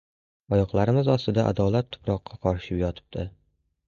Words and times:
Oyoqlarimiz 0.55 1.09
ostida! 1.15 1.43
Adolat 1.49 1.91
tuproqqa 1.97 2.39
qorishib 2.47 2.81
yotibdi! 2.81 3.27